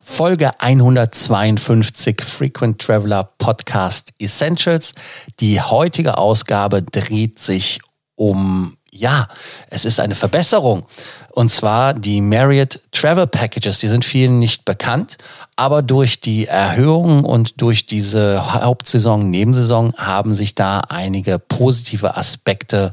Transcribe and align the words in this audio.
Folge 0.00 0.60
152 0.60 2.22
Frequent 2.22 2.80
Traveler 2.80 3.24
Podcast 3.38 4.12
Essentials. 4.18 4.92
Die 5.40 5.60
heutige 5.60 6.18
Ausgabe 6.18 6.82
dreht 6.82 7.38
sich 7.38 7.80
um, 8.14 8.76
ja, 8.92 9.28
es 9.70 9.84
ist 9.84 9.98
eine 9.98 10.14
Verbesserung. 10.14 10.84
Und 11.32 11.50
zwar 11.50 11.94
die 11.94 12.20
Marriott 12.20 12.80
Travel 12.92 13.26
Packages. 13.26 13.80
Die 13.80 13.88
sind 13.88 14.04
vielen 14.04 14.38
nicht 14.38 14.64
bekannt, 14.64 15.18
aber 15.56 15.82
durch 15.82 16.20
die 16.20 16.46
Erhöhung 16.46 17.24
und 17.24 17.60
durch 17.60 17.86
diese 17.86 18.54
Hauptsaison, 18.54 19.30
Nebensaison 19.30 19.94
haben 19.96 20.32
sich 20.32 20.54
da 20.54 20.80
einige 20.88 21.38
positive 21.40 22.16
Aspekte 22.16 22.92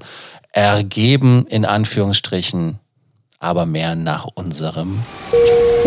ergeben, 0.52 1.45
in 1.47 1.65
Anführungsstrichen 1.65 2.80
aber 3.42 3.66
mehr 3.66 3.96
nach 3.96 4.28
unserem. 4.36 4.96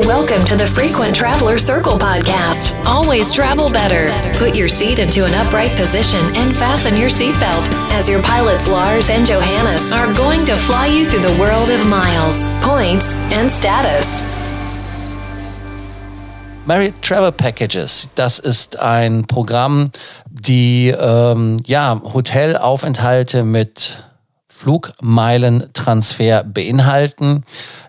Welcome 0.04 0.44
to 0.44 0.56
the 0.56 0.66
Frequent 0.66 1.14
Traveler 1.14 1.56
Circle 1.56 1.98
podcast. 1.98 2.74
Always 2.84 3.30
travel 3.30 3.70
better. 3.70 4.10
Put 4.38 4.56
your 4.56 4.68
seat 4.68 4.98
into 4.98 5.24
an 5.24 5.32
upright 5.34 5.70
position 5.76 6.20
and 6.36 6.54
fasten 6.56 6.96
your 6.96 7.08
seatbelt 7.08 7.68
as 7.92 8.08
your 8.08 8.20
pilots 8.22 8.66
Lars 8.66 9.08
and 9.08 9.24
Johannes 9.24 9.92
are 9.92 10.12
going 10.14 10.44
to 10.46 10.56
fly 10.56 10.86
you 10.86 11.06
through 11.06 11.22
the 11.22 11.40
world 11.40 11.70
of 11.70 11.86
miles, 11.86 12.50
points 12.60 13.14
and 13.32 13.48
status. 13.48 14.34
Marriott 16.66 17.00
Travel 17.02 17.30
Packages, 17.30 18.08
das 18.16 18.40
ist 18.40 18.80
ein 18.80 19.26
Programm, 19.26 19.90
die 20.28 20.88
ähm, 20.88 21.58
ja, 21.66 22.00
Hotelaufenthalte 22.02 23.44
mit 23.44 24.02
Flugmeilentransfer 24.64 26.42
beinhalten. 26.42 27.44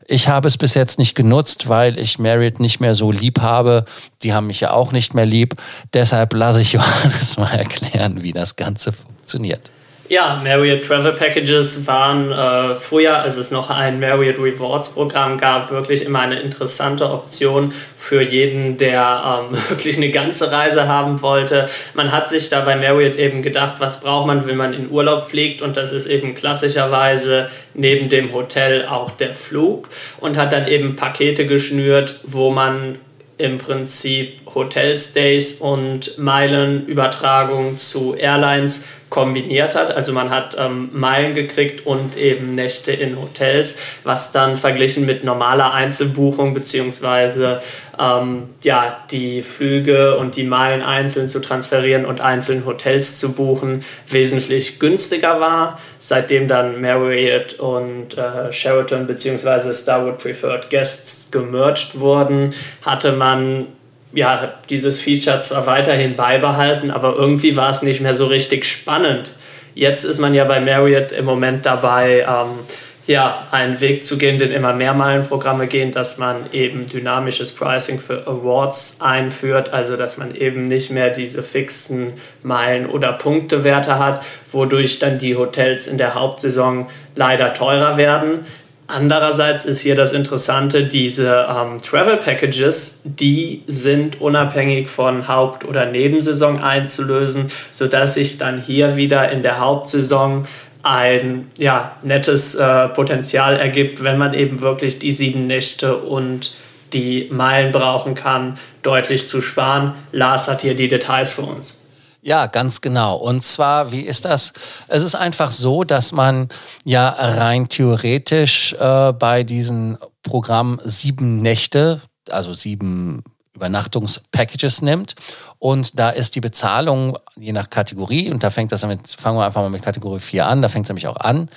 Ich 0.08 0.28
habe 0.28 0.50
es 0.50 0.58
bis 0.58 0.74
jetzt 0.74 1.00
nicht 1.00 1.16
genutzt, 1.16 1.70
weil 1.70 1.98
ich 1.98 2.20
Marriott 2.20 2.60
nicht 2.60 2.82
mehr 2.82 2.96
so 2.96 3.14
lieb 3.14 3.40
habe. 3.40 3.86
Die 4.24 4.34
haben 4.34 4.48
mich 4.48 4.60
ja 4.60 4.72
auch 4.72 4.92
nicht 4.92 5.14
mehr 5.14 5.26
lieb. 5.26 5.56
Deshalb 5.94 6.34
lasse 6.34 6.60
ich 6.60 6.74
Johannes 6.74 7.38
mal 7.38 7.56
erklären, 7.56 8.24
wie 8.24 8.34
das 8.34 8.58
Ganze 8.58 8.92
funktioniert. 8.92 9.72
Ja, 10.08 10.40
Marriott 10.44 10.86
Travel 10.86 11.14
Packages 11.14 11.88
waren 11.88 12.32
äh, 12.32 12.76
früher, 12.76 13.18
als 13.18 13.38
es 13.38 13.50
noch 13.50 13.72
ein 13.72 14.00
Marriott 14.00 14.38
Rewards 14.38 14.90
Programm 14.90 15.40
gab, 15.40 15.72
wirklich 15.72 16.06
immer 16.06 16.20
eine 16.20 16.40
interessante 16.40 17.10
Option 17.10 17.74
für 17.98 18.22
jeden, 18.22 18.78
der 18.78 19.48
ähm, 19.50 19.58
wirklich 19.70 19.98
eine 19.98 20.12
ganze 20.12 20.52
Reise 20.52 20.88
haben 20.88 21.24
wollte. 21.24 21.68
Man 21.96 22.12
hat 22.12 22.30
sich 22.30 22.50
da 22.50 22.62
bei 22.62 22.76
Marriott 22.76 23.16
eben 23.16 23.42
gedacht, 23.42 23.78
was 23.80 24.00
braucht 24.00 24.28
man, 24.28 24.46
wenn 24.46 24.58
man 24.58 24.74
in 24.74 24.92
Urlaub 24.92 25.28
fliegt 25.28 25.64
und 25.64 25.76
das 25.76 25.92
ist 25.92 26.06
eben 26.06 26.36
klassischerweise 26.36 27.50
neben 27.74 28.08
dem 28.08 28.32
Hotel 28.32 28.86
auch 28.86 29.10
der 29.10 29.34
Flug 29.34 29.90
und 30.20 30.38
hat 30.38 30.54
dann 30.54 30.68
eben 30.68 30.96
Pakete 30.96 31.48
geschnürt, 31.48 32.20
wo 32.22 32.52
man 32.52 33.00
im 33.40 33.58
Prinzip 33.58 34.40
Hotelstays 34.54 35.54
und 35.54 36.18
Meilenübertragung 36.20 37.78
zu 37.80 38.16
Airlines 38.16 38.86
kombiniert 39.16 39.76
hat. 39.76 39.96
Also 39.96 40.12
man 40.12 40.30
hat 40.30 40.58
ähm, 40.60 40.90
Meilen 40.92 41.36
gekriegt 41.36 41.86
und 41.86 42.18
eben 42.18 42.54
Nächte 42.54 42.92
in 42.92 43.18
Hotels, 43.18 43.78
was 44.04 44.34
dann 44.34 44.58
verglichen 44.58 45.06
mit 45.06 45.24
normaler 45.24 45.74
Einzelbuchung 45.74 46.54
beziehungsweise 46.54 47.62
ähm, 47.98 48.50
ja, 48.62 48.98
die 49.12 49.42
Flüge 49.42 50.18
und 50.18 50.36
die 50.36 50.44
Meilen 50.44 50.82
einzeln 50.82 51.30
zu 51.30 51.40
transferieren 51.40 52.04
und 52.06 52.20
einzeln 52.20 52.66
Hotels 52.66 53.18
zu 53.18 53.36
buchen 53.36 53.86
wesentlich 54.10 54.80
günstiger 54.80 55.40
war. 55.40 55.80
Seitdem 55.98 56.50
dann 56.50 56.82
Marriott 56.82 57.54
und 57.54 58.18
äh, 58.18 58.52
Sheraton 58.52 59.08
beziehungsweise 59.08 59.74
Starwood 59.74 60.18
Preferred 60.18 60.70
Guests 60.70 61.32
gemerged 61.32 61.98
wurden, 61.98 62.54
hatte 62.82 63.14
man 63.14 63.68
ja, 64.14 64.54
dieses 64.70 65.02
Feature 65.02 65.42
zwar 65.42 65.66
weiterhin 65.66 66.16
beibehalten, 66.16 66.92
aber 66.92 67.16
irgendwie 67.16 67.56
war 67.56 67.70
es 67.70 67.82
nicht 67.82 68.02
mehr 68.02 68.16
so 68.16 68.28
richtig 68.28 68.66
spannend. 68.66 69.32
Jetzt 69.74 70.06
ist 70.06 70.20
man 70.20 70.34
ja 70.34 70.46
bei 70.46 70.62
Marriott 70.62 71.12
im 71.12 71.26
Moment 71.26 71.66
dabei, 71.66 72.26
ähm, 72.28 72.60
ja, 73.08 73.46
einen 73.52 73.82
Weg 73.82 74.06
zu 74.06 74.18
gehen, 74.18 74.40
den 74.40 74.52
immer 74.52 74.74
mehr 74.74 74.94
Meilenprogramme 74.94 75.68
gehen, 75.68 75.92
dass 75.92 76.18
man 76.18 76.38
eben 76.54 76.88
dynamisches 76.88 77.54
Pricing 77.54 78.00
für 78.00 78.26
Awards 78.26 79.00
einführt, 79.02 79.74
also 79.74 79.96
dass 79.96 80.18
man 80.18 80.34
eben 80.34 80.66
nicht 80.66 80.90
mehr 80.90 81.12
diese 81.12 81.44
fixen 81.44 82.14
Meilen- 82.42 82.88
oder 82.88 83.14
Punktewerte 83.14 84.00
hat, 84.00 84.24
wodurch 84.52 84.98
dann 84.98 85.20
die 85.20 85.36
Hotels 85.36 85.86
in 85.86 86.00
der 86.00 86.16
Hauptsaison 86.16 86.88
leider 87.16 87.54
teurer 87.54 87.98
werden. 87.98 88.46
Andererseits 88.88 89.66
ist 89.66 89.82
hier 89.82 89.96
das 89.96 90.14
Interessante, 90.14 90.84
diese 90.84 91.48
ähm, 91.50 91.82
Travel 91.82 92.18
Packages, 92.18 93.02
die 93.04 93.64
sind 93.66 94.22
unabhängig 94.22 94.90
von 94.90 95.28
Haupt- 95.28 95.66
oder 95.66 95.88
Nebensaison 95.88 96.62
einzulösen, 96.62 97.52
sodass 97.72 98.14
sich 98.14 98.38
dann 98.38 98.62
hier 98.62 98.96
wieder 98.96 99.32
in 99.32 99.42
der 99.42 99.60
Hauptsaison 99.60 100.48
ein 100.84 101.50
ja, 101.58 101.96
nettes 102.04 102.54
äh, 102.54 102.88
Potenzial 102.90 103.58
ergibt, 103.58 104.04
wenn 104.04 104.20
man 104.20 104.36
eben 104.36 104.62
wirklich 104.62 105.00
die 105.00 105.12
sieben 105.12 105.48
Nächte 105.48 105.98
und 105.98 106.56
die 106.94 107.28
Meilen 107.32 107.72
brauchen 107.72 108.14
kann, 108.14 108.60
deutlich 108.84 109.28
zu 109.28 109.42
sparen. 109.42 109.94
Lars 110.12 110.48
hat 110.48 110.62
hier 110.62 110.76
die 110.76 110.88
Details 110.88 111.34
für 111.34 111.42
uns. 111.42 111.85
Ja, 112.26 112.48
ganz 112.48 112.82
genau. 112.82 113.18
Und 113.18 113.44
zwar, 113.44 113.92
wie 113.92 114.02
ist 114.02 114.26
das? 114.26 114.54
Es 114.88 115.04
ist 115.04 115.14
einfach 115.14 115.52
so, 115.52 115.84
dass 115.84 116.12
man 116.12 116.50
ja 116.84 117.10
rein 117.10 117.70
theoretisch 117.70 118.74
äh, 118.74 119.14
bei 119.14 119.44
diesem 119.44 120.00
Programm 120.24 120.82
sieben 120.84 121.44
Nächte, 121.44 122.02
also 122.32 122.56
sieben 122.56 123.24
Übernachtungspackages 123.54 124.82
nimmt. 124.82 125.14
Und 125.60 126.00
da 126.00 126.10
ist 126.10 126.34
die 126.34 126.42
Bezahlung 126.42 127.16
je 127.36 127.52
nach 127.52 127.70
Kategorie, 127.70 128.32
und 128.32 128.42
da 128.42 128.50
fängt 128.50 128.72
das 128.72 128.82
damit, 128.82 129.08
fangen 129.08 129.38
wir 129.38 129.46
einfach 129.46 129.62
mal 129.62 129.70
mit 129.70 129.84
Kategorie 129.84 130.20
4 130.20 130.48
an, 130.48 130.64
da 130.64 130.70
fängt 130.70 130.88
es 130.88 130.90
nämlich 130.90 131.08
auch 131.08 131.18
an, 131.18 131.48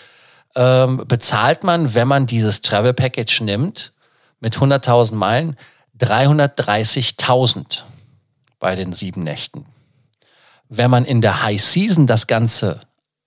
ähm, 0.54 1.02
bezahlt 1.08 1.64
man, 1.64 1.94
wenn 1.94 2.08
man 2.08 2.26
dieses 2.26 2.60
Travel 2.60 2.92
Package 2.92 3.40
nimmt, 3.40 3.94
mit 4.38 4.58
100.000 4.58 5.14
Meilen, 5.14 5.56
330.000 5.98 7.84
bei 8.60 8.76
den 8.76 8.92
sieben 8.92 9.24
Nächten. 9.24 9.64
Wenn 10.68 10.90
man 10.90 11.04
in 11.04 11.20
der 11.20 11.42
High 11.42 11.62
Season 11.62 12.06
das 12.06 12.26
Ganze 12.26 12.80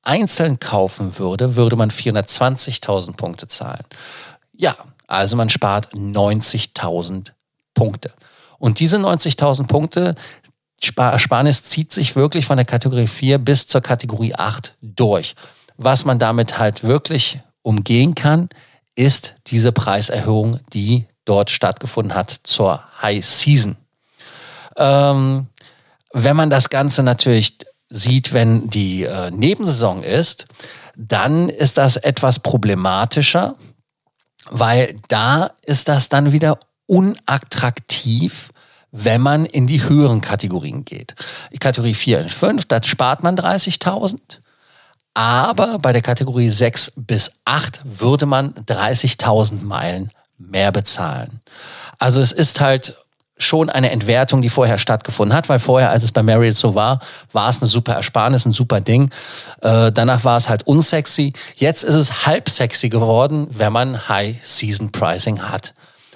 einzeln 0.03 0.59
kaufen 0.59 1.17
würde, 1.19 1.55
würde 1.55 1.75
man 1.75 1.91
420.000 1.91 3.15
Punkte 3.15 3.47
zahlen. 3.47 3.85
Ja, 4.53 4.75
also 5.07 5.35
man 5.35 5.49
spart 5.49 5.93
90.000 5.93 7.31
Punkte. 7.73 8.13
Und 8.57 8.79
diese 8.79 8.97
90.000 8.97 9.67
Punkte, 9.67 10.15
Ersparnis 10.95 11.63
zieht 11.63 11.91
sich 11.91 12.15
wirklich 12.15 12.45
von 12.45 12.57
der 12.57 12.65
Kategorie 12.65 13.07
4 13.07 13.37
bis 13.37 13.67
zur 13.67 13.81
Kategorie 13.81 14.35
8 14.35 14.75
durch. 14.81 15.35
Was 15.77 16.05
man 16.05 16.19
damit 16.19 16.59
halt 16.59 16.83
wirklich 16.83 17.39
umgehen 17.61 18.15
kann, 18.15 18.49
ist 18.95 19.35
diese 19.47 19.71
Preiserhöhung, 19.71 20.59
die 20.73 21.07
dort 21.25 21.49
stattgefunden 21.49 22.15
hat 22.15 22.39
zur 22.43 22.83
High 23.01 23.25
Season. 23.25 23.77
Ähm, 24.77 25.47
wenn 26.13 26.35
man 26.35 26.49
das 26.49 26.69
Ganze 26.69 27.03
natürlich 27.03 27.57
sieht, 27.89 28.33
wenn 28.33 28.69
die 28.69 29.03
äh, 29.03 29.31
Nebensaison 29.31 30.03
ist, 30.03 30.45
dann 30.95 31.49
ist 31.49 31.77
das 31.77 31.97
etwas 31.97 32.39
problematischer, 32.39 33.55
weil 34.49 34.99
da 35.07 35.51
ist 35.65 35.87
das 35.87 36.09
dann 36.09 36.31
wieder 36.31 36.59
unattraktiv, 36.85 38.49
wenn 38.91 39.21
man 39.21 39.45
in 39.45 39.67
die 39.67 39.83
höheren 39.83 40.21
Kategorien 40.21 40.83
geht. 40.83 41.15
Die 41.53 41.57
Kategorie 41.57 41.93
4 41.93 42.21
und 42.21 42.31
5, 42.31 42.65
da 42.65 42.81
spart 42.83 43.23
man 43.23 43.37
30.000. 43.37 44.19
Aber 45.13 45.79
bei 45.79 45.93
der 45.93 46.01
Kategorie 46.01 46.49
6 46.49 46.93
bis 46.95 47.31
8 47.45 47.81
würde 47.83 48.25
man 48.25 48.53
30.000 48.53 49.63
Meilen 49.63 50.09
mehr 50.37 50.71
bezahlen. 50.71 51.41
Also 51.99 52.21
es 52.21 52.31
ist 52.31 52.61
halt 52.61 52.97
schon 53.43 53.69
eine 53.69 53.91
Entwertung, 53.91 54.41
die 54.41 54.49
vorher 54.49 54.77
stattgefunden 54.77 55.35
hat, 55.35 55.49
weil 55.49 55.59
vorher, 55.59 55.89
als 55.89 56.03
es 56.03 56.11
bei 56.11 56.23
Marriott 56.23 56.55
so 56.55 56.75
war, 56.75 56.99
war 57.31 57.49
es 57.49 57.61
eine 57.61 57.67
super 57.67 57.93
Ersparnis, 57.93 58.45
ein 58.45 58.51
super 58.51 58.81
Ding. 58.81 59.09
Äh, 59.61 59.91
danach 59.91 60.23
war 60.23 60.37
es 60.37 60.49
halt 60.49 60.67
unsexy. 60.67 61.33
Jetzt 61.55 61.83
ist 61.83 61.95
es 61.95 62.25
halb 62.25 62.49
sexy 62.49 62.89
geworden, 62.89 63.47
wenn 63.51 63.73
man 63.73 64.09
High 64.09 64.35
Season 64.43 64.91
Pricing 64.91 65.41
hat. 65.41 65.73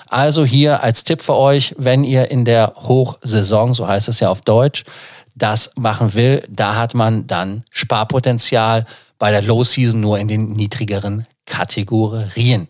Also 0.08 0.46
hier 0.46 0.84
als 0.84 1.04
Tipp 1.04 1.22
für 1.22 1.36
euch, 1.36 1.76
wenn 1.78 2.04
ihr 2.04 2.30
in 2.32 2.46
der 2.46 2.74
Hochsaison, 2.76 3.74
so 3.74 3.88
heißt 3.88 4.08
es 4.08 4.20
ja 4.20 4.30
auf 4.30 4.42
Deutsch, 4.42 4.84
das 5.36 5.72
machen 5.76 6.14
will, 6.14 6.44
da 6.50 6.76
hat 6.76 6.94
man 6.94 7.28
dann 7.28 7.64
Sparpotenzial 7.70 8.86
bei 9.20 9.32
der 9.32 9.42
Low 9.42 9.64
Season 9.64 10.00
nur 10.00 10.20
in 10.20 10.28
den 10.28 10.54
niedrigeren 10.54 11.26
Kategorien. 11.46 12.68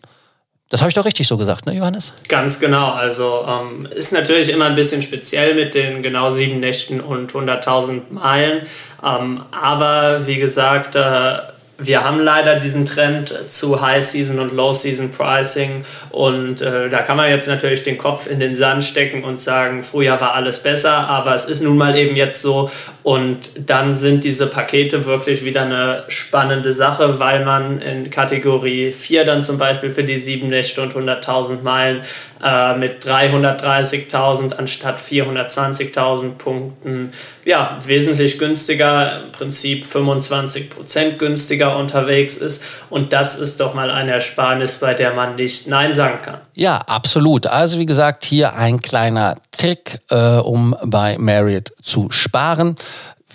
Das 0.68 0.80
habe 0.80 0.88
ich 0.88 0.94
doch 0.94 1.04
richtig 1.04 1.28
so 1.28 1.36
gesagt, 1.36 1.66
ne, 1.66 1.74
Johannes? 1.74 2.12
Ganz 2.28 2.58
genau. 2.58 2.90
Also 2.90 3.46
ähm, 3.48 3.86
ist 3.94 4.12
natürlich 4.12 4.48
immer 4.48 4.64
ein 4.64 4.74
bisschen 4.74 5.00
speziell 5.00 5.54
mit 5.54 5.74
den 5.74 6.02
genau 6.02 6.30
sieben 6.32 6.58
Nächten 6.58 7.00
und 7.00 7.32
100.000 7.32 8.10
Meilen. 8.10 8.66
Ähm, 9.04 9.44
aber 9.52 10.26
wie 10.26 10.36
gesagt, 10.36 10.96
äh, 10.96 11.38
wir 11.78 12.04
haben 12.04 12.20
leider 12.20 12.58
diesen 12.58 12.86
Trend 12.86 13.34
zu 13.48 13.82
High 13.82 14.04
Season 14.04 14.38
und 14.38 14.54
Low 14.54 14.72
Season 14.72 15.12
Pricing 15.12 15.84
Und 16.10 16.62
äh, 16.62 16.88
da 16.88 17.02
kann 17.02 17.18
man 17.18 17.28
jetzt 17.28 17.48
natürlich 17.48 17.82
den 17.82 17.98
Kopf 17.98 18.26
in 18.26 18.40
den 18.40 18.56
Sand 18.56 18.84
stecken 18.84 19.24
und 19.24 19.38
sagen, 19.38 19.82
früher 19.82 20.20
war 20.20 20.34
alles 20.34 20.62
besser, 20.62 20.92
aber 20.92 21.34
es 21.34 21.44
ist 21.44 21.62
nun 21.62 21.76
mal 21.76 21.96
eben 21.96 22.16
jetzt 22.16 22.40
so. 22.40 22.70
Und 23.02 23.50
dann 23.68 23.94
sind 23.94 24.24
diese 24.24 24.46
Pakete 24.46 25.04
wirklich 25.04 25.44
wieder 25.44 25.62
eine 25.62 26.04
spannende 26.08 26.72
Sache, 26.72 27.20
weil 27.20 27.44
man 27.44 27.80
in 27.80 28.08
Kategorie 28.10 28.90
4 28.90 29.24
dann 29.24 29.42
zum 29.42 29.58
Beispiel 29.58 29.90
für 29.90 30.04
die 30.04 30.18
sieben 30.18 30.48
Nächte 30.48 30.80
und 30.82 30.94
100.000 30.94 31.62
Meilen 31.62 32.00
äh, 32.46 32.76
mit 32.78 33.04
330.000 33.04 34.54
anstatt 34.54 35.00
420.000 35.00 36.32
Punkten 36.34 37.12
ja, 37.44 37.80
wesentlich 37.84 38.38
günstiger, 38.38 39.24
im 39.24 39.32
Prinzip 39.32 39.84
25% 39.84 41.16
günstiger 41.16 41.76
unterwegs 41.76 42.36
ist. 42.36 42.62
Und 42.88 43.12
das 43.12 43.36
ist 43.38 43.58
doch 43.58 43.74
mal 43.74 43.90
eine 43.90 44.12
Ersparnis, 44.12 44.76
bei 44.76 44.94
der 44.94 45.12
man 45.14 45.34
nicht 45.34 45.66
Nein 45.66 45.92
sagen 45.92 46.22
kann. 46.22 46.40
Ja, 46.54 46.78
absolut. 46.86 47.46
Also 47.46 47.80
wie 47.80 47.86
gesagt, 47.86 48.24
hier 48.24 48.54
ein 48.54 48.80
kleiner 48.80 49.34
Trick, 49.50 49.98
äh, 50.10 50.36
um 50.36 50.76
bei 50.84 51.18
Marriott 51.18 51.72
zu 51.82 52.10
sparen. 52.10 52.76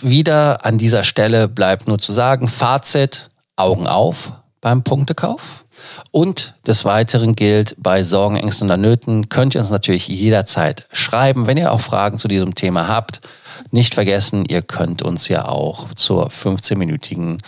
Wieder 0.02 0.66
an 0.66 0.78
dieser 0.78 1.04
Stelle 1.04 1.50
bleibt 1.50 1.88
nur 1.88 2.00
zu 2.00 2.13
sagen, 2.13 2.48
Fazit, 2.48 3.30
Augen 3.58 3.88
auf 3.88 4.31
beim 4.62 4.84
Punktekauf. 4.84 5.66
Und 6.12 6.56
des 6.68 6.86
Weiteren 6.86 7.36
gilt, 7.36 7.75
bei 7.80 8.04
Sorgen, 8.04 8.36
Ängsten 8.36 8.68
oder 8.68 8.78
Nöten 8.78 9.30
könnt 9.30 9.56
ihr 9.56 9.62
uns 9.62 9.72
natürlich 9.72 10.08
jederzeit 10.08 10.88
schreiben, 10.94 11.48
wenn 11.48 11.58
ihr 11.58 11.72
auch 11.72 11.81
Fragen 11.81 12.18
zu 12.19 12.28
diesem 12.28 12.56
Thema 12.56 12.88
habt. 12.88 13.22
Nicht 13.72 13.96
vergessen, 13.96 14.46
ihr 14.48 14.62
könnt 14.62 15.02
uns 15.02 15.28
ja 15.28 15.46
auch 15.46 15.94
zur 15.94 16.30
15-minütigen 16.30 17.40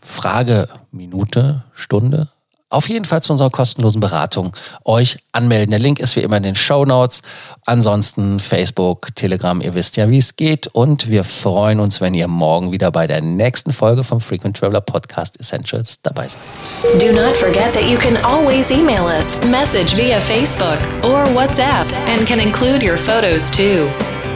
Frageminute, 0.00 1.64
Stunde, 1.74 2.28
auf 2.70 2.88
jeden 2.88 3.04
Fall 3.04 3.22
zu 3.22 3.32
unserer 3.32 3.50
kostenlosen 3.50 4.00
Beratung 4.00 4.52
euch 4.84 5.18
anmelden. 5.32 5.72
Der 5.72 5.80
Link 5.80 5.98
ist 5.98 6.16
wie 6.16 6.20
immer 6.20 6.36
in 6.38 6.44
den 6.44 6.54
Show 6.54 6.84
Notes. 6.84 7.20
Ansonsten 7.66 8.40
Facebook, 8.40 9.14
Telegram, 9.16 9.60
ihr 9.60 9.74
wisst 9.74 9.96
ja, 9.96 10.08
wie 10.08 10.18
es 10.18 10.36
geht. 10.36 10.68
Und 10.68 11.10
wir 11.10 11.24
freuen 11.24 11.80
uns, 11.80 12.00
wenn 12.00 12.14
ihr 12.14 12.28
morgen 12.28 12.72
wieder 12.72 12.92
bei 12.92 13.06
der 13.06 13.20
nächsten 13.20 13.72
Folge 13.72 14.04
vom 14.04 14.20
Frequent 14.20 14.56
Traveler 14.56 14.80
Podcast 14.80 15.38
Essentials 15.38 16.00
dabei 16.02 16.28
seid. 16.28 17.02
Do 17.02 17.12
not 17.12 17.34
forget 17.34 17.74
that 17.74 17.84
you 17.90 17.98
can 17.98 18.16
always 18.24 18.70
email 18.70 19.04
us, 19.04 19.40
message 19.50 19.94
via 19.94 20.20
Facebook 20.20 20.78
or 21.04 21.26
WhatsApp, 21.34 21.92
and 22.06 22.26
can 22.26 22.38
include 22.38 22.82
your 22.82 22.96
photos 22.96 23.50
too. 23.50 23.88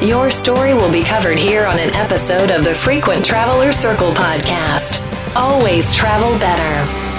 Your 0.03 0.31
story 0.31 0.75
will 0.75 0.91
be 0.91 1.05
covered 1.05 1.39
here 1.39 1.67
on 1.67 1.79
an 1.79 1.95
episode 1.95 2.51
of 2.51 2.65
the 2.65 2.75
Frequent 2.75 3.25
Traveler 3.25 3.73
Circle 3.73 4.13
podcast. 4.13 5.01
Always 5.37 5.95
travel 5.95 6.37
better. 6.41 7.14